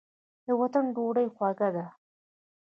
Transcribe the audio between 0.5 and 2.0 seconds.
وطن ډوډۍ خوږه ده.